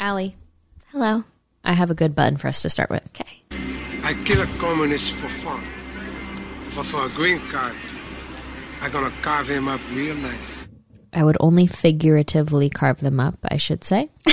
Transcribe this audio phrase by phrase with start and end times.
[0.00, 0.34] Allie,
[0.92, 1.24] Hello.
[1.62, 3.06] I have a good button for us to start with.
[3.10, 3.42] Okay.
[4.02, 5.62] I kill a communist for fun.
[6.74, 7.74] But for a green card,
[8.80, 10.66] I'm gonna carve him up real nice.
[11.12, 14.08] I would only figuratively carve them up, I should say.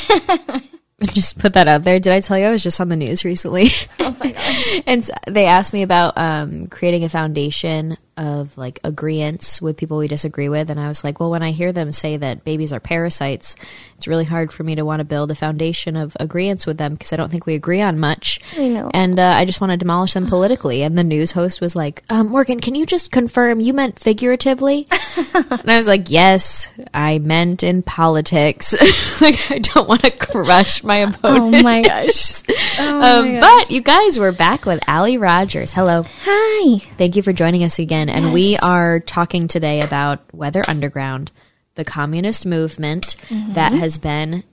[1.03, 1.99] just put that out there.
[1.99, 3.71] Did I tell you I was just on the news recently?
[3.99, 4.81] Oh my gosh.
[4.87, 9.97] and s they asked me about um, creating a foundation of like agreements with people
[9.97, 10.69] we disagree with.
[10.69, 13.55] And I was like, well, when I hear them say that babies are parasites,
[13.97, 16.93] it's really hard for me to want to build a foundation of agreements with them
[16.93, 18.39] because I don't think we agree on much.
[18.55, 18.91] I know.
[18.93, 20.83] And uh, I just want to demolish them politically.
[20.83, 24.87] And the news host was like, um, Morgan, can you just confirm you meant figuratively?
[25.35, 28.73] and I was like, yes, I meant in politics.
[29.21, 31.55] like, I don't want to crush my opponent.
[31.55, 32.43] Oh my gosh.
[32.79, 35.73] um, but you guys, we're back with Allie Rogers.
[35.73, 36.03] Hello.
[36.23, 36.79] Hi.
[36.97, 38.06] Thank you for joining us again.
[38.09, 41.31] And we are talking today about Weather Underground,
[41.75, 43.53] the communist movement mm-hmm.
[43.53, 44.43] that has been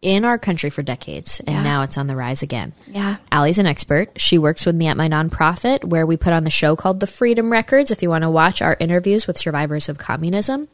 [0.00, 1.62] in our country for decades, and Yeah.
[1.64, 2.72] now it's on the rise again.
[2.86, 3.16] Yeah.
[3.32, 4.20] Allie's an expert.
[4.20, 7.08] She works with me at my nonprofit, where we put on the show called The
[7.08, 7.90] Freedom Records.
[7.90, 10.68] If you want to watch our interviews with survivors of communism,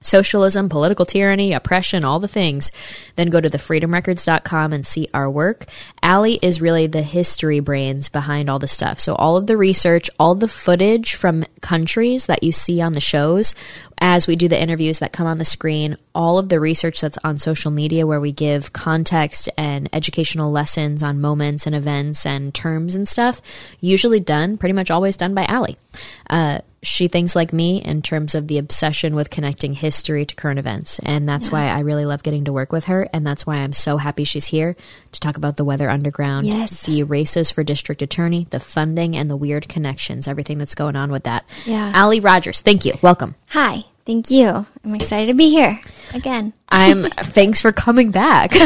[0.00, 2.70] socialism, political tyranny, oppression, all the things,
[3.16, 5.66] then go to thefreedomrecords.com and see our work.
[6.02, 9.00] Allie is really the history brains behind all the stuff.
[9.00, 13.00] So all of the research, all the footage from countries that you see on the
[13.00, 13.54] shows
[14.00, 17.18] as we do the interviews that come on the screen, all of the research that's
[17.24, 22.54] on social media where we give context and educational lessons on moments and events and
[22.54, 23.40] terms and stuff,
[23.80, 25.76] usually done, pretty much always done by Allie.
[26.28, 30.60] Uh, she thinks like me in terms of the obsession with connecting history to current
[30.60, 31.00] events.
[31.00, 33.08] And that's why I really love getting to work with her.
[33.12, 34.76] And that's why I'm so happy she's here
[35.10, 36.82] to talk about the Weather Underground, Yes.
[36.86, 41.10] the races for district attorney, the funding, and the weird connections, everything that's going on
[41.10, 41.44] with that.
[41.66, 41.90] Yeah.
[41.94, 42.92] Allie Rogers, thank you.
[43.02, 43.34] Welcome.
[43.50, 43.84] Hi.
[44.04, 44.66] Thank you.
[44.84, 45.78] I'm excited to be here
[46.14, 46.54] again.
[46.68, 48.52] I'm thanks for coming back.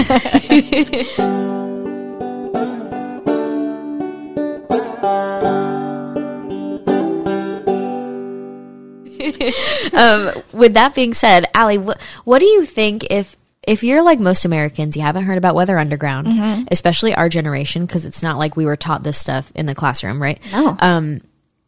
[9.94, 14.18] um, with that being said, Allie, what, what do you think if if you're like
[14.18, 18.56] most Americans, you haven't heard about Weather Underground, especially our generation, because it's not like
[18.56, 20.40] we were taught this stuff in the classroom, right?
[20.52, 20.76] No.
[20.80, 21.20] Um,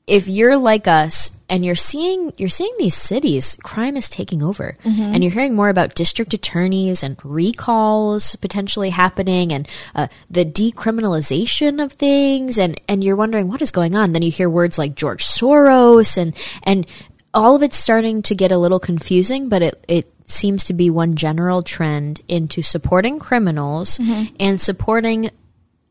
[0.07, 4.77] if you're like us and you're seeing you're seeing these cities, crime is taking over,
[4.85, 11.83] and you're hearing more about district attorneys and recalls potentially happening, and uh, the decriminalization
[11.83, 14.13] of things, and and you're wondering what is going on.
[14.13, 16.87] Then you hear words like George Soros, and and
[17.33, 20.91] all of it's starting to get a little confusing, but it it seems to be
[20.91, 23.99] one general trend into supporting criminals
[24.41, 25.31] and supporting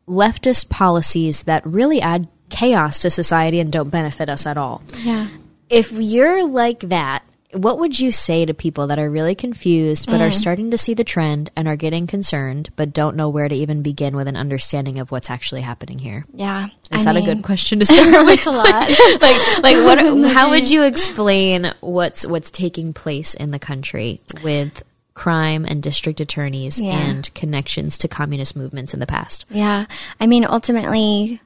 [0.07, 4.81] leftist policies that really add chaos to society and don't benefit us at all.
[5.01, 5.27] Yeah.
[5.69, 10.21] If you're like that, what would you say to people that are really confused but
[10.21, 10.33] are mm.
[10.33, 13.81] starting to see the trend and are getting concerned but don't know where to even
[13.81, 16.25] begin with an understanding of what's actually happening here?
[16.33, 16.69] Yeah.
[16.91, 18.45] Is that a good question to start with?
[18.47, 18.89] A lot.
[19.21, 19.99] like like what
[20.33, 24.83] how would you explain what's what's taking place in the country with
[25.13, 26.99] crime and district attorneys Yeah.
[26.99, 29.45] and connections to communist movements in the past?
[29.49, 29.85] Yeah.
[30.19, 31.39] I mean, ultimately,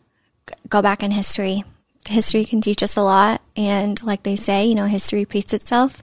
[0.69, 1.63] go back in history.
[2.07, 3.41] History can teach us a lot.
[3.55, 6.01] And like they say, you know, history repeats itself.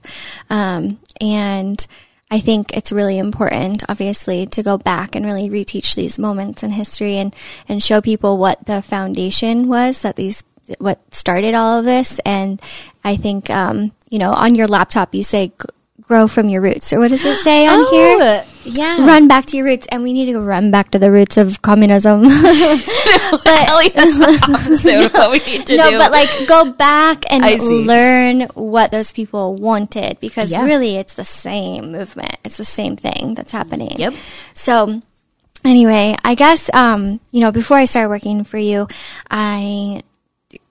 [0.49, 1.85] Um, and
[2.29, 6.71] I think it's really important, obviously, to go back and really reteach these moments in
[6.71, 7.35] history and,
[7.67, 10.43] and show people what the foundation was that these,
[10.79, 12.19] what started all of this.
[12.25, 12.61] And
[13.03, 15.51] I think, um, you know, on your laptop, you say,
[16.01, 16.91] grow from your roots.
[16.93, 18.43] Or what does it say on here?
[18.65, 19.05] Yeah.
[19.05, 21.61] run back to your roots and we need to run back to the roots of
[21.61, 25.97] communism but Ellie, that's the opposite of what we need to no do.
[25.97, 27.43] but like go back and
[27.87, 30.65] learn what those people wanted because Yeah.
[30.65, 34.13] really it's the same movement it's the same thing that's happening Yep.
[34.55, 35.01] so
[35.63, 38.87] anyway i guess um you know before i started working for you
[39.29, 40.01] i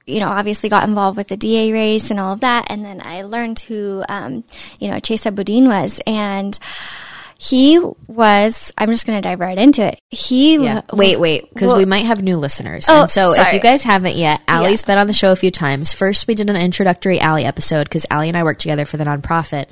[0.06, 2.66] you know, obviously got involved with the DA race and all of that.
[2.68, 4.44] And then I learned who, um,
[4.78, 5.98] you know, Chesa Boudin was.
[6.06, 6.58] And
[7.44, 10.00] he was, I'm just going to dive right into it.
[10.08, 10.80] He, Yeah.
[10.92, 12.86] Wait, wait, because well- we might have new listeners.
[12.88, 15.50] Oh, and so if you guys haven't yet, Allie's been on the show a few
[15.50, 15.92] times.
[15.92, 19.04] First, we did an introductory Allie episode because Allie and I work together for the
[19.04, 19.66] nonprofit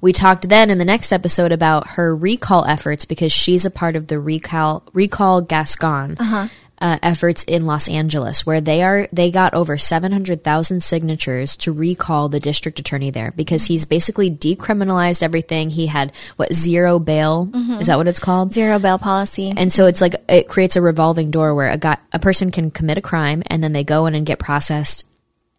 [0.00, 3.96] we talked then in the next episode about her recall efforts because she's a part
[3.96, 6.48] of the recall recall Gascon uh-huh.
[6.80, 11.56] Uh efforts in Los Angeles, where they are they got over seven hundred thousand signatures
[11.58, 15.70] to recall the district attorney there because he's basically decriminalized everything.
[15.70, 18.52] He had what zero bail is that what it's called?
[18.52, 19.52] Zero bail policy.
[19.56, 22.70] And so it's like it creates a revolving door where a guy, a person can
[22.70, 25.04] commit a crime and then they go in and get processed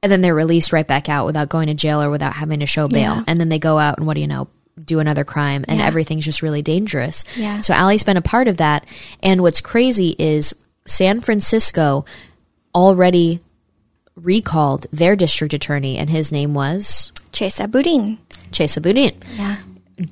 [0.02, 2.66] and then they're released right back out without going to jail or without having to
[2.66, 3.16] show bail.
[3.16, 3.24] Yeah.
[3.28, 4.48] And then they go out and what do you know?
[4.82, 5.86] Do another crime and Yeah.
[5.88, 7.26] everything's just really dangerous.
[7.36, 7.60] Yeah.
[7.60, 8.86] So Allie's been a part of that.
[9.22, 10.54] And what's crazy is
[10.90, 12.06] San Francisco
[12.76, 13.40] already
[14.16, 18.18] recalled their district attorney and his name was Chesa Boudin.
[18.52, 19.58] Chesa Boudin Yeah.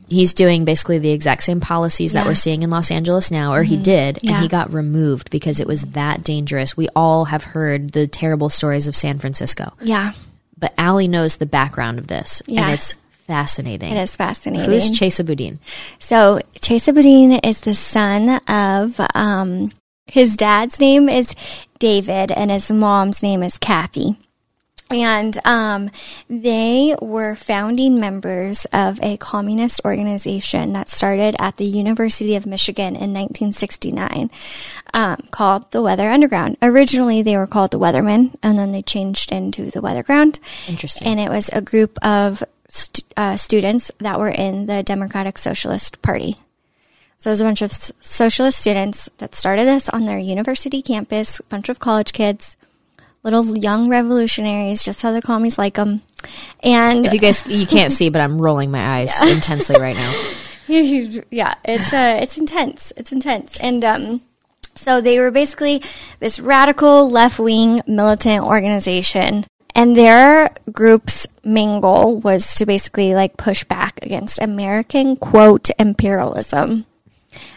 [0.07, 2.21] he's doing basically the exact same policies that Yeah.
[2.23, 2.29] Mm-hmm.
[2.31, 4.33] we're seeing in Los Angeles now, or he did, Yeah.
[4.33, 6.75] and he got removed because it was that dangerous.
[6.77, 10.11] We all have heard the terrible stories of San Francisco, Yeah.
[10.57, 12.63] but Allie knows the background of this, Yeah.
[12.65, 12.95] and it's
[13.27, 13.91] fascinating.
[13.93, 14.69] It is fascinating.
[14.69, 15.59] Who's Chesa Boudin?
[15.99, 19.71] So Chesa Boudin is the son of um,
[20.07, 21.35] his dad's name is
[21.79, 24.17] David and his mom's name is Kathy.
[24.89, 25.91] And um,
[26.29, 32.95] they were founding members of a communist organization that started at the University of Michigan
[32.95, 34.31] in 1969
[34.93, 36.55] um, called the Weather Underground.
[36.61, 40.39] Originally, they were called the Weathermen, and then they changed into the Weatherground.
[40.69, 41.05] Interesting.
[41.05, 46.01] And it was a group of st- uh, students that were in the Democratic Socialist
[46.01, 46.37] Party.
[47.17, 50.81] So it was a bunch of s- socialist students that started this on their university
[50.81, 52.57] campus, a bunch of college kids,
[53.23, 56.01] little young revolutionaries, just how the commies like them.
[56.63, 60.13] And If you guys you can't see, but I'm rolling my eyes intensely right now.
[60.67, 62.91] yeah, it's uh, it's intense.
[62.97, 64.21] It's intense, and um,
[64.75, 65.81] so they were basically
[66.19, 73.37] this radical left wing militant organization, and their group's main goal was to basically like
[73.37, 76.85] push back against American quote imperialism,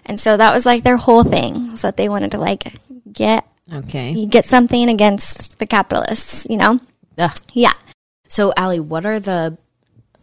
[0.06, 2.79] and so that was like their whole thing, is that they wanted to like
[3.12, 4.27] get Okay.
[4.27, 6.81] get something against the capitalists, you know?
[7.19, 7.37] Ugh.
[7.53, 7.73] Yeah.
[8.29, 9.59] So, Allie, what are the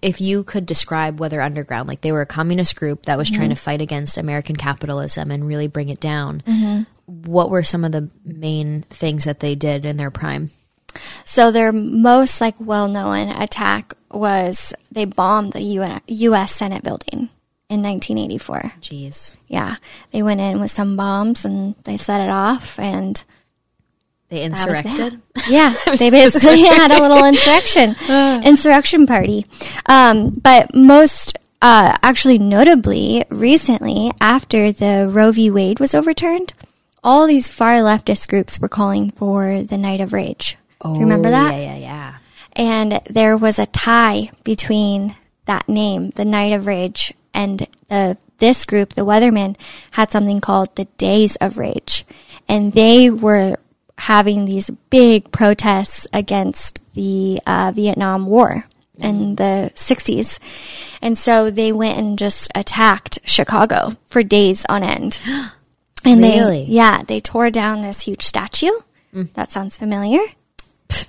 [0.02, 3.50] if you could describe Weather Underground, like they were a communist group that was trying
[3.50, 3.56] mm-hmm.
[3.56, 6.84] to fight against American capitalism and really bring it down, mm-hmm.
[7.06, 10.52] what were some of the main things that they did in their prime?
[11.26, 16.54] So their most like well-known attack was they bombed the UN, U.S.
[16.54, 17.30] Senate building
[17.70, 18.74] in 1984.
[18.82, 19.36] Jeez.
[19.48, 19.76] Yeah,
[20.12, 23.22] they went in with some bombs and they set it off, and
[24.30, 25.22] They insurrected?
[25.50, 27.96] Yeah, they basically had a little insurrection,
[28.44, 29.46] insurrection party.
[29.86, 35.50] Um, but most, uh, actually, notably, recently after the Roe v.
[35.50, 36.52] Wade was overturned,
[37.04, 40.58] all these far leftist groups were calling for the Night of Rage.
[40.84, 41.54] Do you remember that?
[41.54, 42.16] Oh, Yeah, yeah, yeah.
[42.54, 45.16] and there was a tie between
[45.46, 49.56] that name, the Night of Rage, and the this group, the Weathermen,
[49.92, 52.06] had something called the Days of Rage,
[52.48, 53.58] and they were
[53.98, 58.66] having these big protests against the uh, Vietnam War
[59.00, 60.40] in the 60s.
[61.02, 65.20] And so they went and just attacked Chicago for days on end.
[66.06, 66.66] And Really?
[66.66, 68.72] they, yeah, they tore down this huge statue.
[69.34, 70.22] That sounds familiar.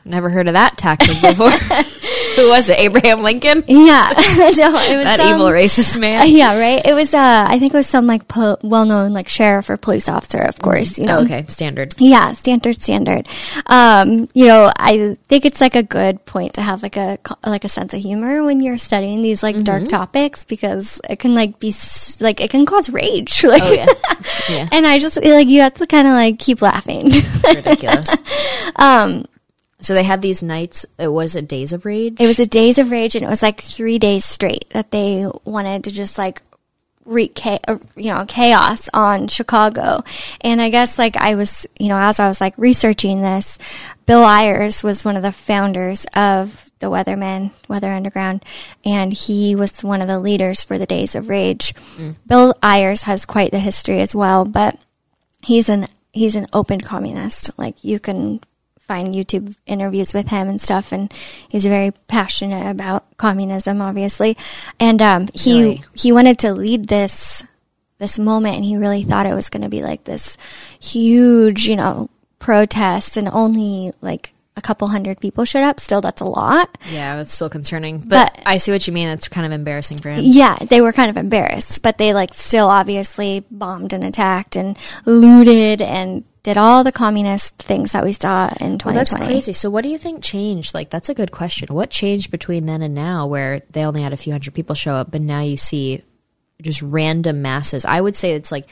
[0.05, 1.53] Never heard of that tactic before.
[2.39, 2.79] Who was it?
[2.79, 3.65] Abraham Lincoln?
[3.67, 6.29] Yeah, no, it was That some- evil racist man?
[6.31, 6.81] Yeah, right.
[6.85, 7.13] It was.
[7.13, 8.23] Uh, I think it was some like
[8.63, 10.99] well-known like sheriff or police officer, of course.
[10.99, 11.19] You know.
[11.19, 11.95] Oh, okay, standard.
[11.99, 13.27] Yeah, standard, standard.
[13.67, 17.65] Um, you know, I think it's like a good point to have like a like
[17.65, 19.89] a sense of humor when you're studying these like dark Mm-hmm.
[19.97, 21.73] topics because it can like be
[22.21, 23.43] like it can cause rage.
[23.49, 23.87] Like, Oh, yeah.
[24.51, 24.69] Yeah.
[24.73, 27.07] and I just like you have to kind of like keep laughing.
[27.11, 28.15] It's ridiculous.
[28.77, 29.25] um,
[29.81, 30.85] so they had these nights.
[30.99, 32.17] It was a Days of Rage.
[32.19, 35.27] It was a days of rage, and it was like three days straight that they
[35.45, 36.43] wanted to just like
[37.05, 40.03] wreak cha- uh, you know chaos on Chicago.
[40.41, 43.59] And I guess like I was you know as I was like researching this,
[44.07, 48.45] Bill Ayers was one of the founders of the Weathermen, Weather Underground,
[48.85, 51.75] and he was one of the leaders for the Days of Rage.
[52.27, 54.77] Bill Ayers has quite the history as well, but
[55.43, 57.51] he's an he's an open communist.
[57.59, 58.41] Like you can
[58.89, 61.13] find YouTube interviews with him and stuff, and
[61.49, 64.37] he's very passionate about communism, obviously.
[64.81, 65.85] And um, he Really?
[65.95, 67.45] he wanted to lead this
[67.99, 70.37] this moment, and he really thought it was going to be like this
[70.81, 75.79] huge, you know, protest, and only like a couple hundred people showed up.
[75.79, 76.79] Still, that's a lot.
[76.91, 77.99] Yeah, that's still concerning.
[77.99, 79.09] But, But- I see what you mean.
[79.09, 80.21] It's kind of embarrassing for him.
[80.25, 84.77] Yeah, they were kind of embarrassed, but they like still obviously bombed and attacked and
[85.05, 88.85] looted and did all the communist things that we saw in 2020.
[88.87, 89.53] Well, that's crazy.
[89.53, 90.73] So, what do you think changed?
[90.73, 91.75] Like, that's a good question.
[91.75, 94.95] What changed between then and now, where they only had a few hundred people show
[94.95, 96.03] up, but now you see
[96.63, 97.85] just random masses?
[97.85, 98.67] I would say it's like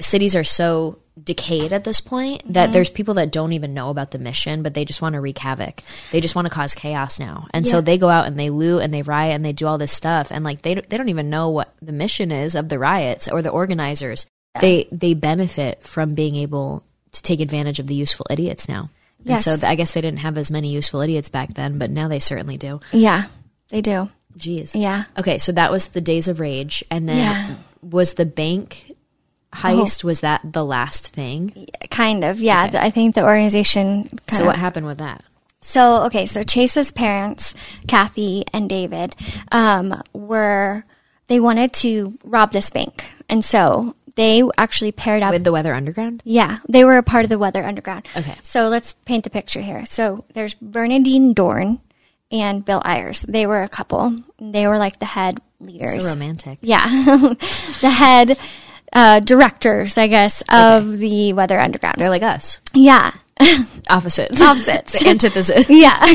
[0.00, 2.72] cities are so decayed at this point that Mm-hmm.
[2.72, 5.38] there's people that don't even know about the mission, but they just want to wreak
[5.38, 5.82] havoc.
[6.10, 8.82] They just want to cause chaos now, and so they go out and they loot
[8.82, 11.30] and they riot and they do all this stuff, and like they they don't even
[11.30, 14.26] know what the mission is of the riots or the organizers.
[14.60, 16.82] They they benefit from being able
[17.12, 18.90] to take advantage of the useful idiots now.
[19.20, 19.44] And Yes.
[19.44, 22.08] so th- I guess they didn't have as many useful idiots back then, but now
[22.08, 22.80] they certainly do.
[22.92, 23.24] Yeah,
[23.68, 24.08] they do.
[24.38, 24.72] Jeez.
[24.80, 25.04] Yeah.
[25.18, 27.54] Okay, so that was the Days of Rage, and then Yeah.
[27.82, 28.92] was the bank
[29.52, 30.04] heist?
[30.04, 31.66] Was that the last thing?
[31.90, 32.40] Kind of.
[32.40, 32.66] Yeah.
[32.66, 32.78] Okay.
[32.78, 35.24] I think the organization kind So what happened with that?
[35.60, 37.54] So, okay, so Chase's parents,
[37.86, 39.14] Kathy and David,
[39.52, 40.84] um, were,
[41.26, 43.04] they wanted to rob this bank.
[43.28, 45.32] And so they actually paired up.
[45.32, 46.22] With the Weather Underground?
[46.24, 48.06] yeah, they were a part of the Weather Underground.
[48.16, 48.34] Okay.
[48.42, 49.86] So let's paint the picture here.
[49.86, 51.80] So there's Bernardine Dohrn
[52.30, 53.22] and Bill Ayers.
[53.22, 54.16] They were a couple.
[54.38, 56.04] They were like the head leaders.
[56.04, 56.58] So romantic.
[56.60, 56.84] Yeah.
[57.80, 58.38] the head
[58.92, 61.96] uh, directors, I guess, of the Weather Underground.
[61.98, 62.60] They're like us.
[62.74, 63.12] yeah.
[63.90, 64.40] Opposites.
[64.40, 64.98] Opposites.
[64.98, 65.66] the antithesis.
[65.70, 66.14] Yeah.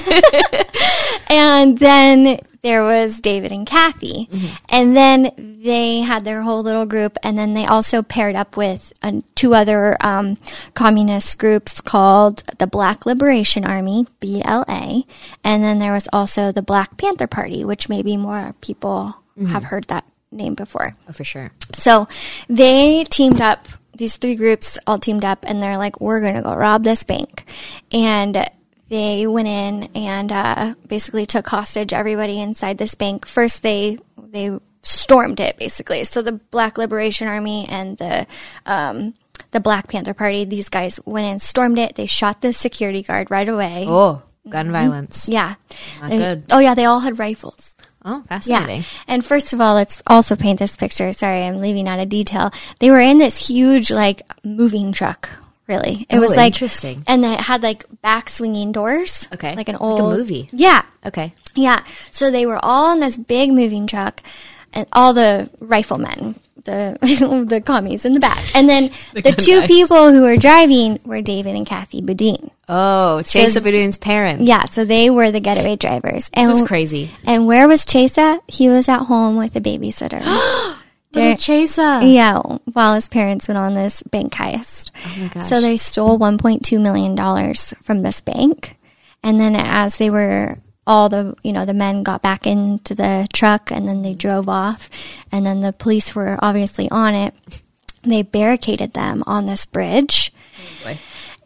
[1.29, 4.29] and then there was David and Kathy.
[4.69, 7.17] And then they had their whole little group.
[7.23, 10.37] And then they also paired up with uh, two other um,
[10.73, 15.03] communist groups called the Black Liberation Army, BLA.
[15.43, 19.15] And then there was also the Black Panther Party, which maybe more people
[19.47, 20.95] have heard that name before.
[21.07, 21.51] Oh, for sure.
[21.73, 22.07] So
[22.47, 23.67] they teamed up,
[23.97, 27.03] these three groups all teamed up, and they're like, we're going to go rob this
[27.03, 27.45] bank.
[27.91, 28.47] And
[28.89, 33.25] they went in and uh, basically took hostage everybody inside this bank.
[33.25, 36.03] First, they they stormed it basically.
[36.03, 38.27] So the Black Liberation Army and the
[38.65, 39.15] um,
[39.51, 41.95] the Black Panther Party, these guys went in, stormed it.
[41.95, 43.85] They shot the security guard right away.
[43.87, 45.27] Oh, gun violence.
[45.27, 45.55] Yeah.
[46.01, 46.43] Not They- good.
[46.51, 47.74] Oh yeah, they all had rifles.
[48.07, 48.81] Oh, fascinating.
[48.81, 48.83] Yeah.
[49.07, 51.11] And first of all, let's also paint this picture.
[51.11, 52.51] Sorry, I'm leaving out a detail.
[52.79, 55.27] They were in this huge, like, moving truck,
[55.67, 56.05] really.
[56.09, 57.03] It Oh, was like, interesting.
[57.07, 59.27] And it had like back swinging doors.
[59.33, 59.55] Okay.
[59.55, 60.49] Like an Like a old movie.
[60.51, 60.83] Yeah.
[61.03, 61.33] Okay.
[61.55, 61.83] Yeah.
[62.11, 64.21] So they were all in this big moving truck
[64.71, 66.97] and all the riflemen, the,
[67.47, 68.43] the commies in the back.
[68.55, 69.67] And then the, gun two guys.
[69.67, 72.51] people who were driving were David and Kathy Boudin.
[72.67, 74.43] Oh, Chesa Boudin's parents.
[74.43, 74.65] Yeah.
[74.65, 76.29] So they were the getaway drivers.
[76.33, 77.11] And This is crazy.
[77.25, 78.39] and where was Chase at?
[78.47, 80.19] He was at home with a babysitter.
[81.13, 82.13] Little Chesa.
[82.13, 82.39] yeah,
[82.73, 84.91] while his parents went on this bank heist.
[85.05, 85.47] Oh my gosh.
[85.47, 87.15] So they stole $1.2 million
[87.81, 88.75] from this bank.
[89.23, 90.57] And then as they were,
[90.87, 94.17] all the, you know, the men got back into the truck and then they mm-hmm.
[94.17, 94.89] drove off.
[95.31, 97.33] And then the police were obviously on it.
[98.03, 100.31] They barricaded them on this bridge.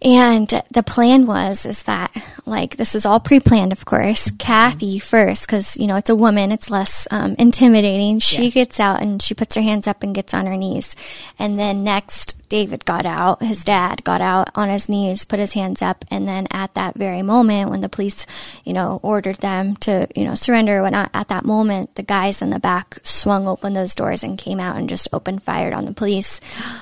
[0.02, 2.16] And the plan was is that
[2.46, 4.32] like this is all pre-planned, of course.
[4.32, 8.20] Kathy first, because you know it's a woman, it's less um, intimidating.
[8.20, 10.96] She gets out and she puts her hands up and gets on her knees,
[11.38, 13.44] and then next David got out.
[13.44, 16.96] His dad got out on his knees, put his hands up, and then at that
[16.96, 18.26] very moment when the police,
[18.64, 22.42] you know, ordered them to you know surrender or whatnot, at that moment the guys
[22.42, 25.84] in the back swung open those doors and came out and just opened fired on
[25.84, 26.40] the police.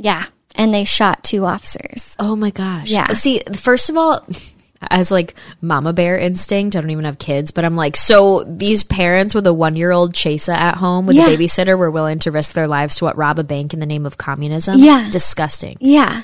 [0.00, 0.26] Yeah.
[0.58, 2.16] And they shot two officers.
[2.18, 2.90] Oh my gosh.
[2.90, 3.06] Yeah.
[3.14, 4.26] See, first of all,
[4.90, 8.82] as like mama bear instinct, I don't even have kids, but I'm like, so these
[8.82, 11.28] parents with a one year old Chesa at home with Yeah.
[11.28, 13.86] a babysitter were willing to risk their lives to what rob a bank in the
[13.86, 14.78] name of communism?
[14.78, 15.08] Yeah.
[15.10, 15.76] Disgusting.
[15.80, 16.22] Yeah.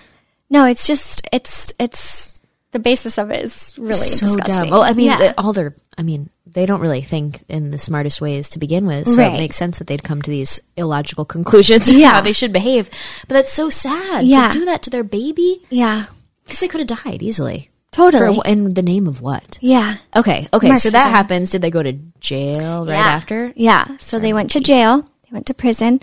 [0.50, 2.40] No, it's just it's it's
[2.74, 4.56] the basis of it is really so disgusting.
[4.56, 4.70] dumb.
[4.70, 5.16] Well, I mean, yeah.
[5.18, 8.84] the- all their, I mean, they don't really think in the smartest ways to begin
[8.86, 9.32] with, so Right.
[9.32, 12.12] it makes sense that they'd come to these illogical conclusions of Yeah.
[12.12, 12.90] how they should behave.
[13.26, 14.48] But that's so sad Yeah.
[14.50, 16.06] to do that to their baby yeah,
[16.44, 17.70] because they could have died easily.
[17.92, 18.34] totally.
[18.34, 19.56] For, in the name of what?
[19.62, 19.96] yeah.
[20.16, 20.76] Okay, okay.
[20.76, 21.50] So that happens.
[21.50, 23.06] Did they go to jail right yeah.
[23.06, 23.52] after?
[23.56, 23.86] Yeah.
[23.98, 25.02] So they went to jail.
[25.02, 26.00] They went to prison,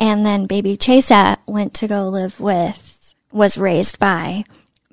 [0.00, 4.44] and then baby Chesa went to go live with was raised by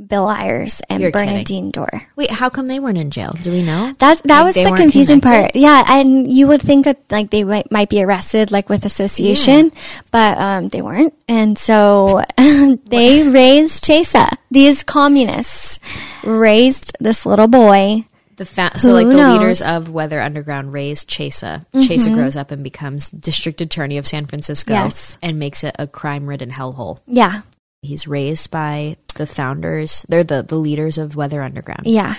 [0.08, 1.29] Bill Ayers and You're kidding.
[1.29, 2.01] Bernardine Dohrn.
[2.15, 3.31] Wait, how come they weren't in jail?
[3.41, 3.93] Do we know?
[4.00, 5.53] That that Like, was the confusing connected?
[5.53, 5.55] part.
[5.55, 9.72] Yeah, and you would think that like they might, might be arrested like with association,
[10.12, 14.27] but um, they weren't, and so they raised Chesa.
[14.50, 15.79] These communists
[16.24, 18.05] raised this little boy.
[18.38, 19.38] The fa- so like the knows?
[19.39, 21.65] leaders of Weather Underground raised Chesa.
[21.74, 21.79] Mm-hmm.
[21.81, 25.17] Chesa grows up and becomes district attorney of San Francisco Yes.
[25.22, 27.00] and makes it a crime-ridden hellhole.
[27.05, 27.41] Yeah,
[27.81, 30.05] He's raised by the founders.
[30.07, 31.81] They're the the leaders of Weather Underground.
[31.85, 32.13] yeah,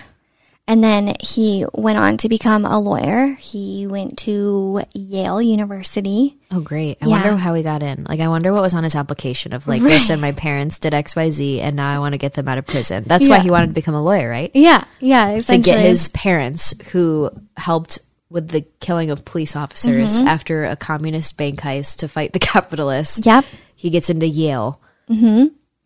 [0.66, 3.34] And then he went on to become a lawyer.
[3.38, 6.36] He went to Yale University.
[6.50, 6.98] Oh, great.
[7.00, 7.10] I Yeah.
[7.12, 8.04] wonder how he got in.
[8.08, 11.60] Like, I wonder what was on his application of like, listen, my parents did XYZ
[11.60, 13.04] and now I want to get them out of prison.
[13.06, 14.50] That's why he wanted to become a lawyer, right?
[14.54, 18.00] Yeah, yeah, To get his parents who helped
[18.30, 23.20] with the killing of police officers after a communist bank heist to fight the capitalists.
[23.20, 23.28] Mm-hmm.
[23.28, 23.44] Yep.
[23.76, 24.80] He gets into Yale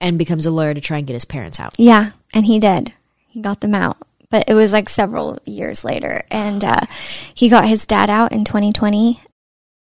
[0.01, 1.75] and becomes a lawyer to try and get his parents out.
[1.79, 2.93] Yeah, and he did.
[3.29, 3.99] He got them out.
[4.29, 6.25] But it was like several years later.
[6.33, 6.81] And uh,
[7.35, 9.21] he got his dad out in 2020.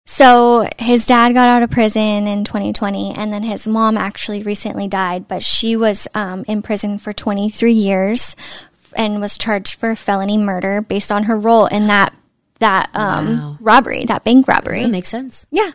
[0.06, 4.88] So his dad got out of prison in 2020, and then his mom actually recently
[4.88, 8.36] died, but she was um, in prison for 23 years
[8.96, 12.16] and was charged for felony murder based on her role in that
[12.58, 13.58] that um, Wow.
[13.62, 14.82] robbery, that bank robbery.
[14.84, 15.46] That makes sense.
[15.52, 15.72] yeah.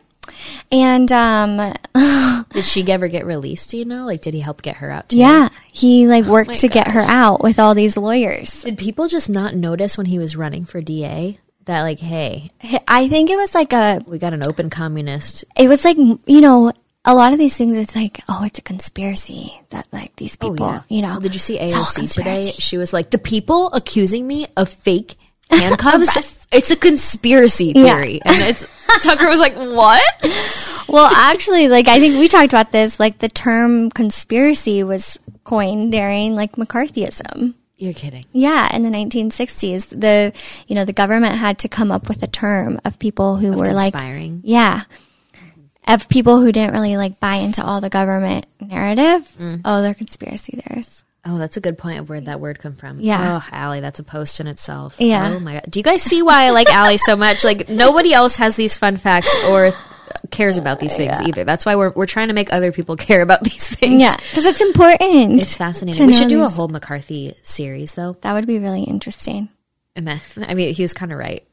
[0.72, 1.74] And um,
[2.50, 3.70] Did she ever get released?
[3.70, 4.06] Do you know?
[4.06, 5.08] Like, did he help get her out?
[5.08, 5.18] Too?
[5.18, 8.62] yeah, he like worked Oh to get her out with all these lawyers.
[8.62, 12.50] Did people just not notice when he was running for DA that, like, hey,
[12.86, 15.44] I think it was like a, we got an open communist?
[15.56, 16.72] it was like, you know,
[17.04, 20.66] a lot of these things, it's like, oh, it's a conspiracy that like these people,
[20.66, 21.08] yeah you know.
[21.08, 22.50] Well, did you see AOC today?
[22.50, 25.16] She was like, the people accusing me of fake
[25.50, 28.20] handcuffs, it's a conspiracy theory.
[28.24, 30.02] And it's, Tucker was like, what?
[30.88, 35.92] Well, actually, like, I think we talked about this, like the term conspiracy was coined
[35.92, 37.54] during like McCarthyism.
[37.76, 38.24] You're kidding.
[38.32, 40.32] Yeah, in the 1960s, the,
[40.68, 43.72] you know, the government had to come up with a term of people who were
[43.72, 44.40] like, Conspiring.
[44.44, 44.82] yeah,
[45.86, 49.28] of people who didn't really like buy into all the government narrative.
[49.38, 49.60] Mm.
[49.64, 51.03] Oh, they're conspiracy theorists.
[51.26, 53.00] Oh, that's a good point of where that word come from.
[53.00, 53.40] Yeah.
[53.42, 54.96] Oh, Allie, that's a post in itself.
[54.98, 55.32] Yeah.
[55.34, 55.64] Oh my god.
[55.70, 57.44] Do you guys see why I like Allie so much?
[57.44, 59.72] Like nobody else has these fun facts or
[60.30, 61.44] cares about these things either.
[61.44, 64.02] That's why we're we're trying to make other people care about these things.
[64.02, 65.40] Yeah, because it's important.
[65.40, 66.06] It's fascinating.
[66.06, 68.16] We should do a whole McCarthy series though.
[68.20, 69.48] That would be really interesting.
[69.96, 71.46] I mean, he was kind of right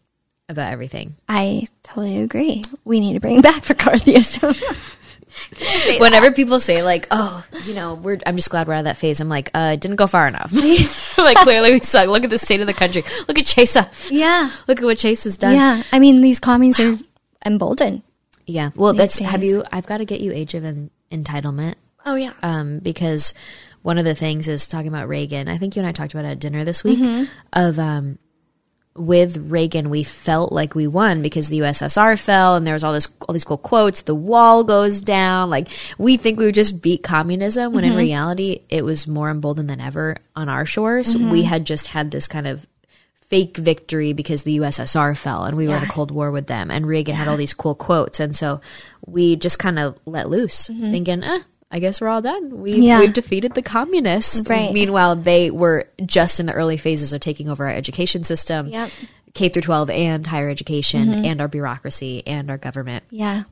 [0.49, 1.15] about everything.
[1.29, 2.65] I totally agree.
[2.83, 4.97] We need to bring back McCarthyism.
[5.99, 8.97] Whenever people say like, "Oh, you know, we're," I'm just glad we're out of that
[8.97, 9.19] phase.
[9.19, 10.51] I'm like, uh, it didn't go far enough.
[11.17, 12.07] like clearly we suck.
[12.07, 13.03] Look at the state of the country.
[13.27, 13.89] Look at Chesa.
[14.11, 14.51] yeah.
[14.67, 15.53] Look at what Chase has done.
[15.53, 15.83] Yeah.
[15.91, 16.97] I mean, these commies are
[17.45, 18.03] emboldened.
[18.45, 18.71] Yeah.
[18.75, 19.27] Well, that's days.
[19.29, 19.63] have you?
[19.71, 21.75] I've got to get you age of en- entitlement.
[22.05, 22.33] Oh, yeah.
[22.41, 23.33] Um, because
[23.83, 25.47] one of the things is talking about Reagan.
[25.47, 27.27] I think you and I talked about it at dinner this week.
[27.53, 28.17] Of um,
[28.95, 32.93] with Reagan, we felt like we won because the USSR fell, and there was all
[32.93, 34.01] this all these cool quotes.
[34.01, 35.49] The wall goes down.
[35.49, 37.99] Like we think we would just beat communism, when in mm-hmm.
[37.99, 41.15] reality, it was more emboldened than ever on our shores.
[41.15, 41.41] We mm-hmm.
[41.43, 42.67] had just had this kind of
[43.31, 46.69] fake victory because the USSR fell and we were in a Cold War with them
[46.69, 48.59] and Reagan had all these cool quotes and so
[49.05, 50.91] we just kind of let loose mm-hmm.
[50.91, 51.39] thinking eh,
[51.71, 52.61] I guess we're all done.
[52.61, 52.99] We've, Yeah.
[52.99, 54.47] we've defeated the communists.
[54.49, 54.73] Right.
[54.73, 58.89] Meanwhile, they were just in the early phases of taking over our education system, Yep.
[59.33, 63.05] K through 12 and higher education and our bureaucracy and our government.
[63.09, 63.43] Yeah.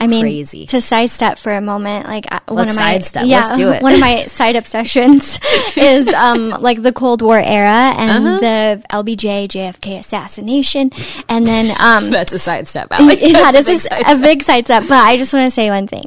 [0.00, 0.66] I mean, Crazy.
[0.66, 3.26] to sidestep for a moment, like one Let's of my sidestep.
[3.28, 3.80] Let's do it.
[3.84, 5.38] one of my side obsessions
[5.76, 8.38] is um like the Cold War era and Uh-huh.
[8.40, 10.90] the LBJ JFK assassination,
[11.28, 12.88] and then um That's a sidestep.
[12.90, 13.12] Ally.
[13.20, 14.82] yeah, That's this is a big sidestep.
[14.88, 16.06] But I just want to say one thing: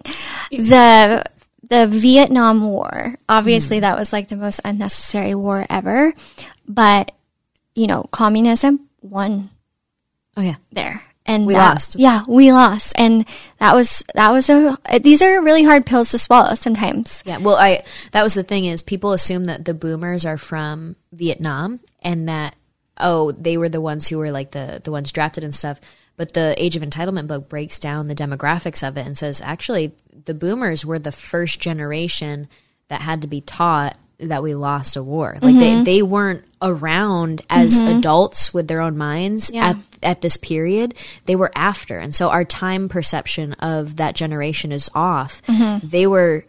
[0.51, 1.23] the
[1.73, 3.15] the Vietnam War.
[3.27, 3.81] Obviously, Hmm.
[3.81, 6.13] that was like the most unnecessary war ever.
[6.67, 7.11] But
[7.75, 9.49] you know, communism won
[10.37, 10.55] Oh, yeah.
[10.71, 11.95] there, and We that- lost.
[11.97, 13.25] Yeah, we lost, and
[13.59, 14.77] that was that was a.
[15.01, 17.23] These are really hard pills to swallow sometimes.
[17.25, 20.95] Yeah, well, I that was the thing is people assume that the boomers are from
[21.11, 22.55] Vietnam and that
[22.99, 25.79] oh they were the ones who were like the the ones drafted and stuff.
[26.15, 29.93] But the Age of Entitlement book breaks down the demographics of it and says actually
[30.25, 32.47] the boomers were the first generation
[32.87, 35.37] that had to be taught that we lost a war.
[35.41, 35.83] Like they, mm-hmm.
[35.83, 37.97] they weren't around as mm-hmm.
[37.97, 39.69] adults with their own minds Yeah.
[39.69, 40.95] at at this period.
[41.25, 41.97] They were after.
[41.97, 45.41] And so our time perception of that generation is off.
[45.43, 45.87] Mm-hmm.
[45.87, 46.45] They were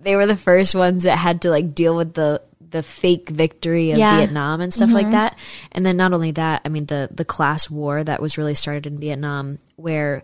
[0.00, 2.40] they were the first ones that had to like deal with the
[2.70, 4.18] the fake victory of Yeah.
[4.18, 5.12] Vietnam and stuff like mm-hmm.
[5.12, 5.38] that.
[5.72, 8.86] And then not only that, I mean the the class war that was really started
[8.86, 10.22] in Vietnam where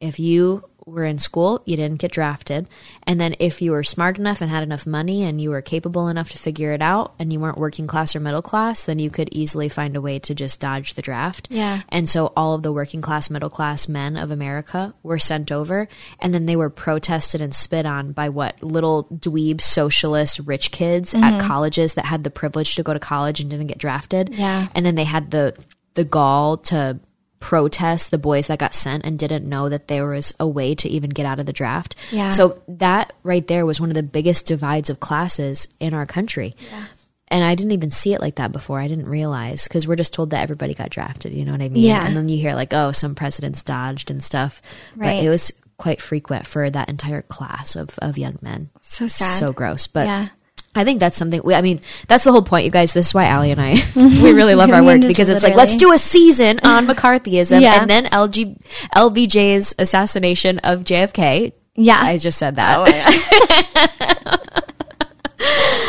[0.00, 2.68] if you were in school, you didn't get drafted.
[3.02, 6.06] And then if you were smart enough and had enough money and you were capable
[6.06, 9.10] enough to figure it out and you weren't working class or middle class, then you
[9.10, 11.48] could easily find a way to just dodge the draft.
[11.50, 11.80] Yeah.
[11.88, 15.88] And so all of the working class, middle class men of America were sent over
[16.20, 20.86] and then they were protested and spit on by what little dweeb socialist rich kids
[21.16, 21.24] Mm-hmm.
[21.24, 24.34] at colleges that had the privilege to go to college and didn't get drafted.
[24.34, 24.68] Yeah.
[24.74, 25.56] And then they had the
[25.94, 27.00] the gall to
[27.40, 30.88] protest the boys that got sent and didn't know that there was a way to
[30.88, 31.94] even get out of the draft.
[32.10, 32.30] Yeah.
[32.30, 36.54] So that right there was one of the biggest divides of classes in our country.
[36.70, 36.86] Yeah.
[37.28, 38.78] And I didn't even see it like that before.
[38.78, 41.32] I didn't realize because we're just told that everybody got drafted.
[41.32, 41.82] You know what I mean?
[41.82, 42.06] Yeah.
[42.06, 44.62] And then you hear like, oh, some presidents dodged and stuff.
[44.94, 45.18] Right.
[45.18, 48.70] But it was quite frequent for that entire class of, of young men.
[48.80, 49.38] So sad.
[49.38, 49.86] So gross.
[49.88, 50.28] But Yeah.
[50.76, 51.40] I think that's something.
[51.44, 52.92] We, I mean, that's the whole point, you guys.
[52.92, 55.76] This is why Allie and I we really love our work because it's like let's
[55.76, 57.80] do a season on McCarthyism Yeah.
[57.80, 58.58] and then LG,
[58.94, 61.52] LBJ's assassination of JFK.
[61.74, 61.98] Yeah.
[62.00, 62.78] I just said that.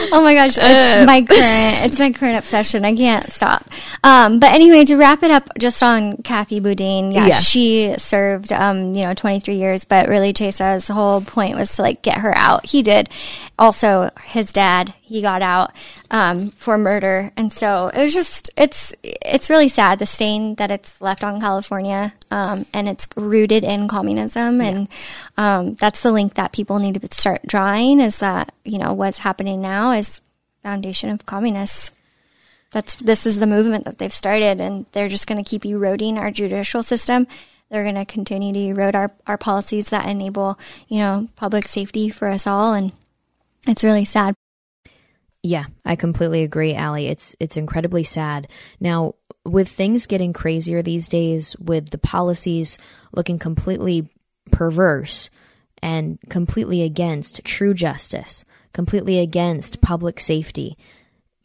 [0.09, 2.85] Oh my gosh, it's my current it's my current obsession.
[2.85, 3.67] I can't stop.
[4.03, 7.39] Um, but anyway, to wrap it up, just on Kathy Boudin, yeah, Yeah.
[7.39, 11.81] she served um, you know twenty three years, but really Chase's whole point was to
[11.81, 12.65] like get her out.
[12.65, 13.09] He did.
[13.59, 15.71] Also, his dad he got out
[16.11, 20.69] um, for murder, and so it was just it's it's really sad the stain that
[20.69, 24.87] it's left on California, um, and it's rooted in communism, and
[25.37, 27.99] um, that's the link that people need to start drawing.
[27.99, 30.21] Is that you know what's happening now is
[30.67, 31.93] foundation of communists.
[32.71, 36.17] That's this is the movement that they've started, and they're just going to keep eroding
[36.17, 37.25] our judicial system.
[37.69, 42.09] They're going to continue to erode our, our policies that enable, you know, public safety
[42.09, 42.91] for us all, and
[43.65, 44.33] it's really sad.
[45.41, 47.07] Yeah, I completely agree, Allie.
[47.07, 48.49] It's it's incredibly sad.
[48.81, 52.77] Now, with things getting crazier these days, with the policies
[53.13, 54.09] looking completely
[54.51, 55.29] perverse
[55.81, 58.43] and completely against true justice,
[58.77, 60.77] completely against public safety,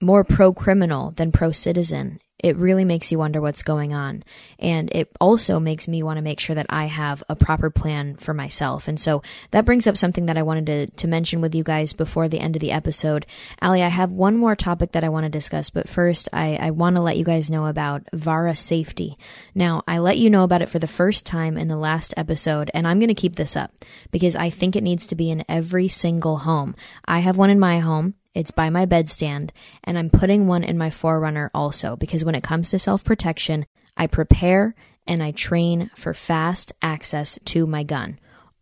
[0.03, 2.21] more pro criminal than pro citizen.
[2.43, 4.25] It really makes you wonder what's going on.
[4.59, 8.17] And it also makes me want to make sure that I have a proper plan
[8.17, 8.89] for myself.
[8.89, 11.93] And so that brings up something that I wanted to, to mention with you guys
[11.93, 13.27] before the end of the episode.
[13.61, 16.71] Allie, I have one more topic that I want to discuss, but first I, I
[16.71, 19.17] want to let you guys know about Vara Safety.
[19.55, 22.71] Now, I let you know about it for the first time in the last episode,
[22.75, 23.73] and I'm going to keep this up
[24.11, 26.75] because I think it needs to be in every single home.
[27.05, 28.15] I have one in my home.
[28.35, 29.51] It's by my bedstand,
[29.85, 33.67] and I'm putting one in my Forerunner also because when it comes to self protection,
[33.97, 34.75] I prepare
[35.07, 38.19] and I train for fast access to my gun.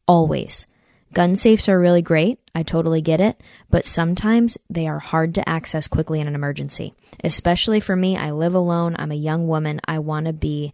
[0.08, 0.66] Always.
[1.12, 2.38] Gun safes are really great.
[2.54, 3.40] I totally get it.
[3.68, 6.94] But sometimes they are hard to access quickly in an emergency.
[7.22, 8.94] Especially for me, I live alone.
[8.98, 9.80] I'm a young woman.
[9.84, 10.72] I want to be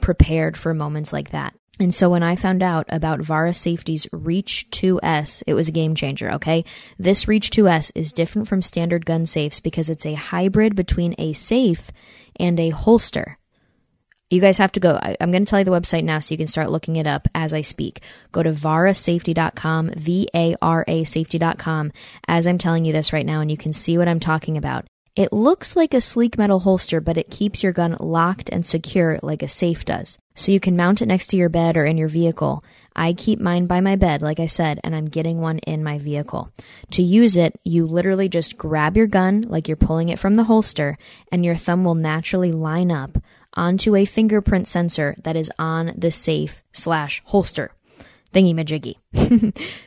[0.00, 1.54] prepared for moments like that.
[1.80, 5.96] And so when I found out about Vara Safety's Reach 2S, it was a game
[5.96, 6.64] changer, okay?
[6.98, 11.32] This Reach 2S is different from standard gun safes because it's a hybrid between a
[11.32, 11.90] safe
[12.38, 13.36] and a holster.
[14.30, 14.96] You guys have to go.
[14.96, 17.06] I, I'm going to tell you the website now so you can start looking it
[17.06, 18.02] up as I speak.
[18.32, 21.92] Go to varasafety.com, V A R A safety.com,
[22.26, 24.86] as I'm telling you this right now, and you can see what I'm talking about.
[25.16, 29.20] It looks like a sleek metal holster, but it keeps your gun locked and secure
[29.22, 30.18] like a safe does.
[30.34, 32.64] So you can mount it next to your bed or in your vehicle.
[32.96, 35.98] I keep mine by my bed, like I said, and I'm getting one in my
[35.98, 36.50] vehicle.
[36.92, 40.44] To use it, you literally just grab your gun like you're pulling it from the
[40.44, 40.96] holster,
[41.30, 43.18] and your thumb will naturally line up
[43.54, 47.70] onto a fingerprint sensor that is on the safe slash holster
[48.34, 48.96] thingy majiggy.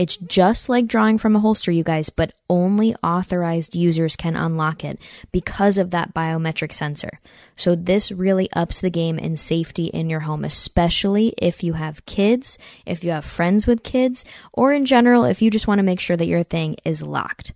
[0.00, 4.82] It's just like drawing from a holster, you guys, but only authorized users can unlock
[4.82, 4.98] it
[5.30, 7.18] because of that biometric sensor.
[7.54, 12.06] So, this really ups the game in safety in your home, especially if you have
[12.06, 15.82] kids, if you have friends with kids, or in general, if you just want to
[15.82, 17.52] make sure that your thing is locked.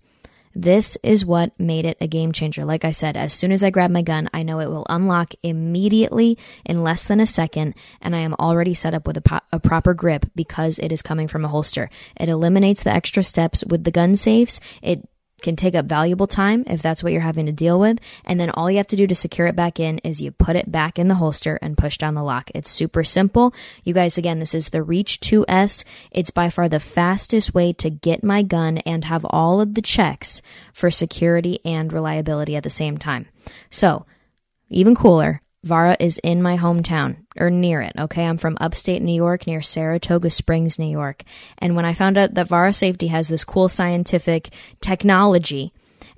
[0.55, 2.63] This is what made it a game changer.
[2.63, 5.33] Like I said, as soon as I grab my gun, I know it will unlock
[5.43, 9.41] immediately in less than a second, and I am already set up with a, po-
[9.51, 11.89] a proper grip because it is coming from a holster.
[12.15, 14.61] It eliminates the extra steps with the gun safes.
[14.81, 15.07] It
[15.41, 17.99] can take up valuable time if that's what you're having to deal with.
[18.23, 20.55] And then all you have to do to secure it back in is you put
[20.55, 22.49] it back in the holster and push down the lock.
[22.55, 23.53] It's super simple.
[23.83, 25.83] You guys, again, this is the Reach 2S.
[26.11, 29.81] It's by far the fastest way to get my gun and have all of the
[29.81, 30.41] checks
[30.73, 33.25] for security and reliability at the same time.
[33.69, 34.05] So,
[34.69, 37.93] even cooler, Vara is in my hometown or near it.
[37.97, 38.25] Okay.
[38.25, 41.23] I'm from upstate New York near Saratoga Springs, New York.
[41.57, 44.49] And when I found out that Vara Safety has this cool scientific
[44.81, 45.71] technology,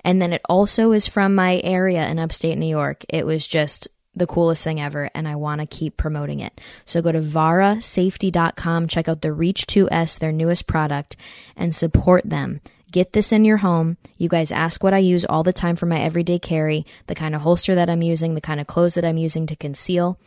[0.04, 3.88] and then it also is from my area in upstate New York, it was just
[4.14, 5.10] the coolest thing ever.
[5.14, 6.60] And I want to keep promoting it.
[6.84, 11.16] So go to varasafety.com, check out the Reach 2S, their newest product,
[11.56, 12.60] and support them.
[12.90, 13.98] Get this in your home.
[14.16, 17.34] You guys ask what I use all the time for my everyday carry, the kind
[17.34, 20.18] of holster that I'm using, the kind of clothes that I'm using to conceal.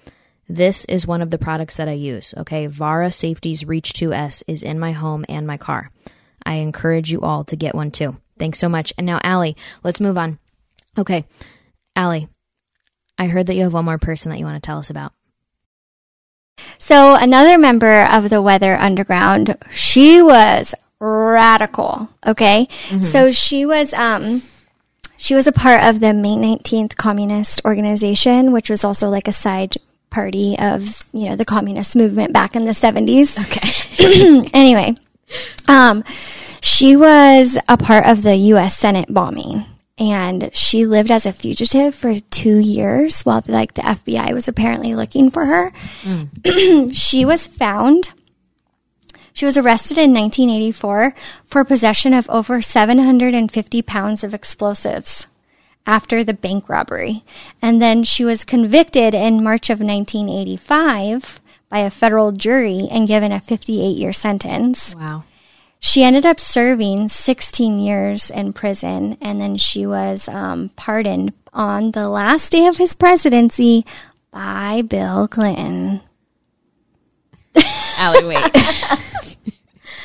[0.54, 2.34] This is one of the products that I use.
[2.38, 2.68] Okay.
[2.68, 5.90] Vara Safety's Reach 2S is in my home and my car.
[6.46, 8.18] I encourage you all to get one too.
[8.38, 8.92] Thanks so much.
[8.98, 10.40] And now, Allie, let's move on.
[10.98, 11.26] Okay.
[11.96, 12.28] Allie,
[13.18, 15.14] I heard that you have one more person that you want to tell us about.
[16.80, 22.10] So another member of the Weather Underground, she was radical.
[22.26, 22.68] Okay,
[23.02, 24.42] so she was um,
[25.18, 29.34] She was a part of the May 19th Communist Organization, which was also like a
[29.34, 29.78] side
[30.12, 33.40] party of, you know, the communist movement back in the 70s.
[33.44, 34.50] Okay.
[34.54, 34.96] anyway,
[35.68, 36.04] um,
[36.62, 38.78] she was a part of the U.S.
[38.78, 39.66] Senate bombing
[39.98, 44.96] and she lived as a fugitive for two years while like the FBI was apparently
[44.96, 45.72] looking for her.
[46.92, 48.12] she was found.
[49.34, 51.14] She was arrested in 1984
[51.46, 55.28] for possession of over 750 pounds of explosives
[55.86, 57.24] after the bank robbery.
[57.62, 63.32] And then she was convicted in March of 1985 by a federal jury and given
[63.32, 64.96] a 58 year sentence.
[64.96, 65.24] Wow.
[65.80, 71.92] She ended up serving 16 years in prison, and then she was um, pardoned on
[71.92, 73.84] the last day of his presidency
[74.30, 76.02] by Bill Clinton.
[77.98, 78.44] Allie, wait.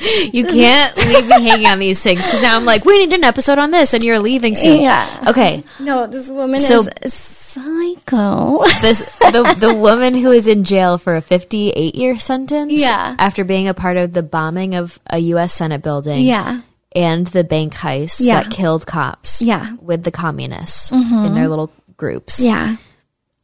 [0.01, 3.23] you can't leave me hanging on these things because now I'm like, we need an
[3.23, 4.81] episode on this, and you're leaving soon.
[4.81, 5.23] Yeah.
[5.27, 5.63] Okay.
[5.79, 8.63] No, this woman So- is psycho.
[8.81, 12.71] This the the woman who is in jail for a 58 year sentence.
[12.71, 13.15] Yeah.
[13.17, 15.53] After being a part of the bombing of a U.S.
[15.53, 16.25] Senate building.
[16.25, 16.61] yeah.
[16.95, 18.43] And the bank heist Yeah.
[18.43, 19.41] that killed cops.
[19.41, 19.75] Yeah.
[19.81, 21.25] With the communists mm-hmm.
[21.25, 22.39] in their little groups.
[22.39, 22.77] Yeah.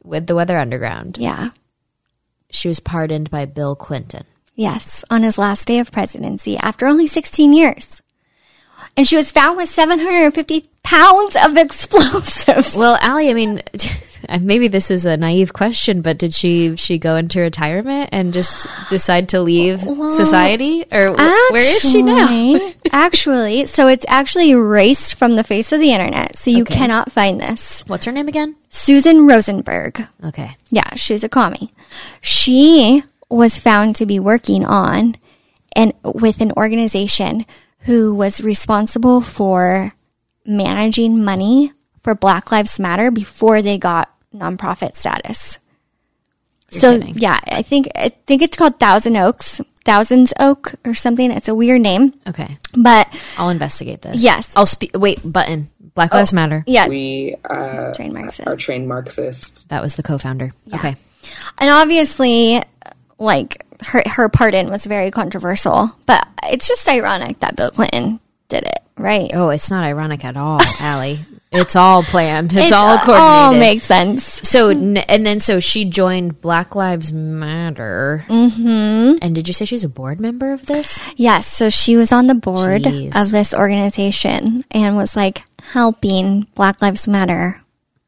[0.02, 1.18] With the Weather Underground.
[1.18, 1.50] Yeah.
[2.50, 4.24] She was pardoned by Bill Clinton.
[4.54, 8.00] Yes, on his last day of presidency after only 16 years.
[8.96, 12.76] And she was found with 750 pounds of explosives.
[12.76, 13.60] Well, Allie, I mean,
[14.40, 18.68] maybe this is a naive question, but did she she go into retirement and just
[18.90, 22.22] decide to leave society, or wh- where is she now?
[22.22, 26.74] Actually- actually, so it's actually erased from the face of the internet, so you Okay.
[26.76, 27.82] cannot find this.
[27.88, 28.54] What's her name again?
[28.68, 30.06] Susan Rosenberg.
[30.24, 31.70] Okay, Yeah, she's a commie.
[32.20, 33.02] She
[33.34, 35.14] was found to be working on
[35.74, 37.44] and with an organization
[37.80, 39.92] who was responsible for
[40.46, 45.58] managing money for Black Lives Matter before they got nonprofit status.
[46.70, 47.14] so kidding.
[47.18, 51.30] yeah, I think I think it's called Thousand Oaks, Thousands Oak or something.
[51.30, 54.22] It's a weird name, okay, but I'll investigate this.
[54.22, 54.52] Yes.
[54.56, 54.92] I'll speak.
[54.94, 55.70] Wait, button.
[55.94, 56.64] Black Lives Matter.
[56.66, 58.48] yeah, We uh, train Marxist.
[58.48, 59.64] are trained Marxists.
[59.64, 60.50] That was the co-founder.
[60.74, 60.96] Okay,
[61.58, 62.60] And obviously,
[63.18, 68.64] like her her pardon was very controversial, but it's just ironic that Bill Clinton did
[68.64, 69.30] it, right?
[69.34, 71.18] Oh, it's not ironic at all, Allie.
[71.56, 72.52] It's all planned.
[72.52, 73.20] It's, It all coordinated.
[73.22, 74.24] all makes sense.
[74.24, 78.24] so, and then so she joined Black Lives Matter.
[78.28, 79.18] Mm-hmm.
[79.22, 80.98] And did you say she's a board member of this?
[81.14, 83.14] Yes, so she was on the board Jeez.
[83.14, 87.62] of this organization and was like helping Black Lives Matter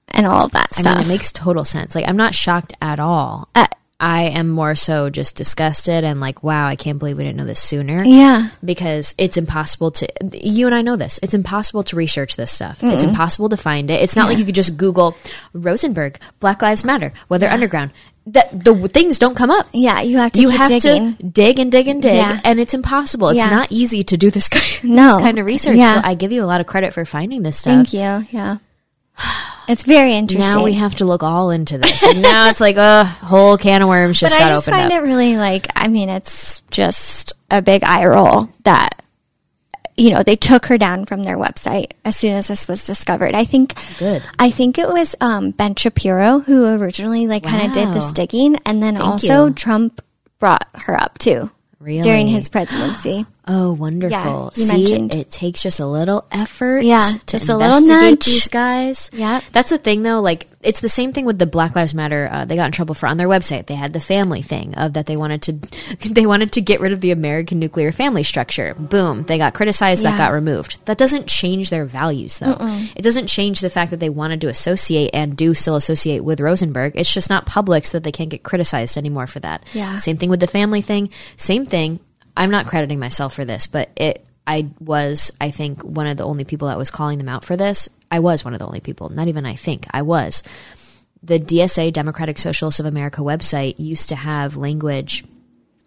[0.09, 0.97] and all of that I stuff.
[0.97, 1.95] mean, it makes total sense.
[1.95, 3.49] Like, I'm not shocked at all.
[3.55, 7.39] Uh, I am more so just disgusted and like, wow, I can't believe we didn't
[7.39, 8.05] know this sooner.
[8.05, 12.51] yeah, Because it's impossible to, you and I know this, it's impossible to research this
[12.53, 12.81] stuff.
[12.85, 14.03] It's impossible to find it.
[14.03, 15.17] It's not like you could just Google
[15.55, 17.91] Rosenberg, Black Lives Matter, Weather Underground.
[18.27, 19.67] That the things don't come up.
[19.73, 21.17] yeah, you have to You have digging.
[21.17, 22.41] to dig and dig and dig, Yeah.
[22.45, 23.29] and it's impossible.
[23.29, 23.51] It's Yeah.
[23.51, 25.07] not easy to do this kind, No.
[25.15, 25.77] this kind of research.
[25.77, 26.03] Yeah.
[26.03, 27.73] So I give you a lot of credit for finding this stuff.
[27.89, 28.27] Thank you.
[28.37, 28.57] Yeah,
[29.69, 30.51] it's very interesting.
[30.53, 32.03] Now we have to look all into this.
[32.03, 34.93] And now it's like a whole can of worms just but got I just find
[34.93, 34.99] up.
[34.99, 39.03] it really like I mean it's just a big eye roll that
[39.97, 43.35] you know they took her down from their website as soon as this was discovered.
[43.35, 44.23] I think Good.
[44.39, 48.57] I think it was um, Ben Shapiro who originally like kind of did this digging,
[48.67, 49.55] and then also you.
[49.55, 50.03] Trump
[50.39, 51.51] brought her up too
[51.81, 52.03] Really?
[52.03, 53.25] during his presidency.
[53.49, 54.53] Oh, wonderful.
[54.57, 55.15] you See, mentioned.
[55.15, 58.25] it takes just a little effort Yeah, to just a little nudge.
[58.25, 59.09] these guys.
[59.13, 60.21] Yeah, That's the thing, though.
[60.21, 62.29] Like, it's the same thing with the Black Lives Matter.
[62.31, 63.67] Uh, they got in trouble for on their website.
[63.67, 65.53] They had the family thing of that they wanted to,
[66.11, 68.75] they wanted to get rid of the American nuclear family structure.
[68.75, 69.23] Boom.
[69.23, 70.03] They got criticized.
[70.03, 70.85] That got removed.
[70.87, 72.57] That doesn't change their values, though.
[72.97, 76.41] It doesn't change the fact that they wanted to associate and do still associate with
[76.41, 76.95] Rosenberg.
[76.97, 79.63] It's just not public so that they can't get criticized anymore for that.
[79.73, 79.99] Yeah.
[79.99, 81.11] Same thing with the family thing.
[81.37, 82.01] Same thing.
[82.37, 86.27] I'm not crediting myself for this, but it I was I think one of the
[86.27, 87.89] only people that was calling them out for this.
[88.11, 89.09] I was one of the only people.
[89.09, 89.87] Not even I think.
[89.91, 90.43] I was.
[91.23, 95.25] The DSA Democratic Socialists of America website used to have language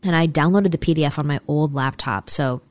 [0.03, 2.61] and I downloaded the PDF on my old laptop, so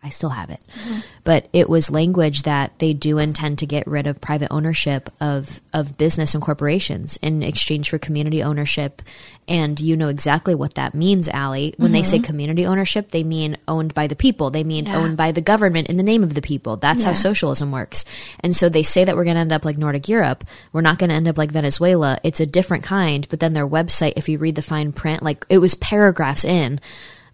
[0.00, 0.64] I still have it.
[0.72, 1.00] Mm-hmm.
[1.24, 5.60] But it was language that they do intend to get rid of private ownership of
[5.74, 9.02] of business and corporations in exchange for community ownership.
[9.48, 11.74] And you know exactly what that means, Allie.
[11.78, 12.26] When they say mm-hmm.
[12.26, 14.50] community ownership, they mean owned by the people.
[14.50, 16.76] They mean owned by the government in the name of the people.
[16.76, 18.04] That's how socialism works.
[18.40, 20.44] And so they say that we're going to end up like Nordic Europe.
[20.72, 22.18] We're not going to end up like Venezuela.
[22.22, 23.26] It's a different kind.
[23.30, 26.78] But then their website, if you read the fine print, like it was paragraphs in.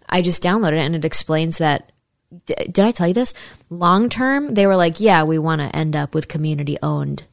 [0.07, 1.91] I just downloaded it and it explains that
[2.45, 3.33] D- did I tell you this?
[3.69, 7.23] Long term, they were like, yeah, we want to end up with community owned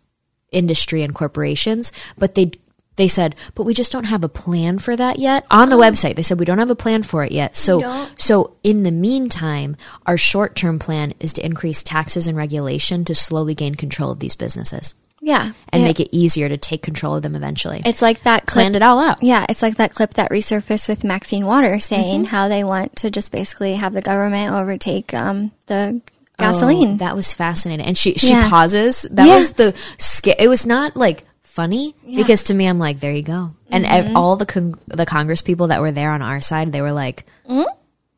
[0.50, 2.52] industry and corporations, but they
[2.96, 5.46] they said, but we just don't have a plan for that yet.
[5.50, 5.81] On the oh.
[5.81, 7.57] website, they said we don't have a plan for it yet.
[7.57, 9.76] So so in the meantime,
[10.07, 14.37] our short-term plan is to increase taxes and regulation to slowly gain control of these
[14.37, 15.52] businesses Yeah.
[15.72, 15.88] and Yeah.
[15.88, 17.80] make it easier to take control of them eventually.
[17.87, 18.54] It's like that clip.
[18.64, 19.22] planned it all out.
[19.22, 22.35] Yeah, it's like that clip that resurfaced with Maxine Waters saying Mm-hmm.
[22.35, 26.00] how they want to just basically have the government overtake um, the
[26.38, 26.94] gasoline.
[26.94, 27.87] Oh, that was fascinating.
[27.87, 28.50] And she she Yeah.
[28.50, 29.06] pauses.
[29.12, 29.37] That Yeah.
[29.37, 33.22] was the sca- it was not like funny because to me I'm like there you
[33.22, 33.50] go.
[33.70, 34.16] And Mm-hmm.
[34.16, 37.24] all the con- the Congress people that were there on our side they were like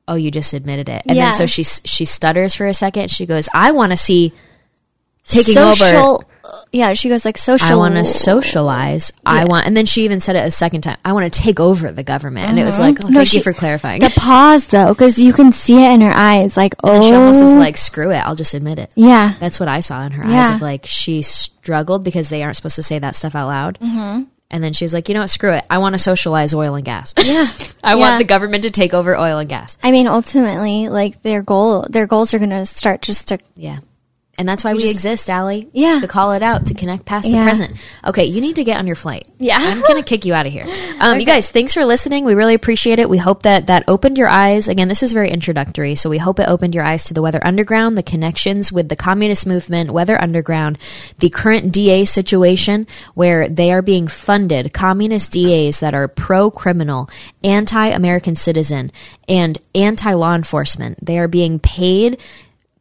[0.06, 1.02] Oh, you just admitted it.
[1.06, 1.28] And Mm-hmm.
[1.30, 3.10] Then so she she stutters for a second.
[3.10, 4.32] She goes, "I want to see
[5.26, 6.22] taking over social,
[6.72, 7.72] Yeah, she goes like social.
[7.72, 9.12] I want to socialize.
[9.24, 10.96] I want, and then she even said it a second time.
[11.04, 13.38] I want to take over the government, and it was like, oh, No, thank she-
[13.38, 14.00] you for clarifying.
[14.00, 16.56] The pause though, because you can see it in her eyes.
[16.56, 18.92] Like, oh, and she almost was like, screw it, I'll just admit it.
[18.96, 22.56] yeah, That's what I saw in her eyes of like she struggled because they aren't
[22.56, 23.78] supposed to say that stuff out loud.
[23.80, 24.24] Mm-hmm.
[24.50, 25.64] And then she was like, you know what, screw it.
[25.70, 27.14] I want to socialize oil and gas.
[27.18, 27.46] yeah.
[27.82, 28.00] I Yeah.
[28.00, 29.76] want the government to take over oil and gas.
[29.82, 33.38] I mean, ultimately, like their goal, their goals are going to start just to.
[33.56, 33.78] Yeah.
[34.36, 35.68] And that's why we, just- exist, Allie.
[35.72, 36.00] Yeah.
[36.00, 37.72] To call it out, to connect past to present.
[38.04, 39.28] Okay, you need to get on your flight.
[39.38, 39.58] Yeah.
[39.60, 40.66] I'm going to kick you out of here.
[41.00, 42.24] Um, You guys, thanks for listening.
[42.24, 43.10] We really appreciate it.
[43.10, 44.68] We hope that that opened your eyes.
[44.68, 47.44] Again, this is very introductory, so we hope it opened your eyes to the Weather
[47.44, 50.78] Underground, the connections with the communist movement, Weather Underground,
[51.18, 57.10] the current DA situation where they are being funded, communist DAs that are pro criminal,
[57.42, 58.92] anti American citizen,
[59.28, 61.04] and anti law enforcement.
[61.04, 62.20] They are being paid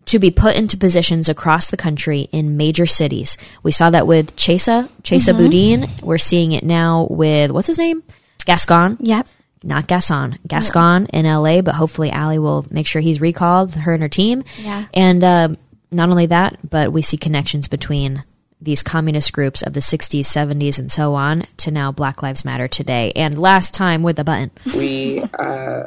[0.05, 3.37] to be put into positions across the country in major cities.
[3.63, 5.37] We saw that with Chesa, Chesa Mm-hmm.
[5.37, 5.85] Boudin.
[6.01, 8.03] We're seeing it now with what's his name?
[8.45, 8.97] Gascon.
[8.99, 9.27] Yep.
[9.63, 10.37] Not Gascon.
[10.45, 14.43] Gascon in LA, but hopefully Allie will make sure he's recalled, her and her team.
[14.57, 14.85] Yeah.
[14.93, 15.57] And um,
[15.89, 18.25] not only that, but we see connections between
[18.59, 22.67] these communist groups of the 60s, 70s, and so on to now Black Lives Matter
[22.67, 23.11] today.
[23.15, 24.51] And last time with the button.
[24.75, 25.83] We uh,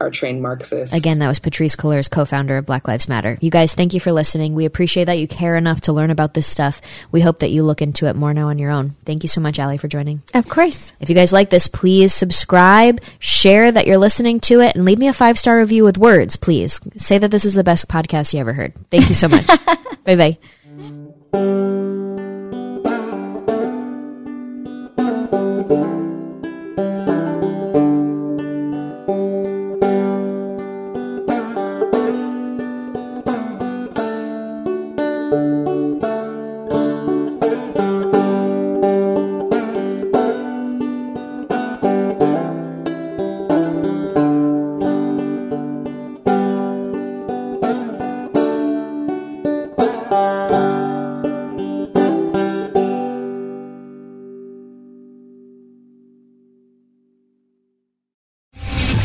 [0.00, 0.94] are trained Marxists.
[0.94, 3.36] Again, that was Patrisse Cullors, co-founder of Black Lives Matter.
[3.40, 4.54] You guys, thank you for listening.
[4.54, 6.80] We appreciate that you care enough to learn about this stuff.
[7.12, 8.90] We hope that you look into it more now on your own.
[9.04, 10.22] Thank you so much, Allie, for joining.
[10.34, 10.92] Of course.
[11.00, 14.98] If you guys like this, please subscribe, share that you're listening to it, and leave
[14.98, 16.80] me a five star review with words, please.
[16.96, 18.74] Say that this is the best podcast you ever heard.
[18.90, 19.46] Thank you so much.
[20.04, 20.34] bye
[21.32, 21.67] bye.